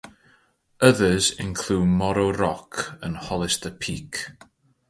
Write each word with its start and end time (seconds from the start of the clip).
Others 0.79 1.29
include 1.33 1.87
Morro 1.87 2.33
Rock 2.33 2.97
and 3.03 3.15
Hollister 3.15 3.69
Peak. 3.69 4.29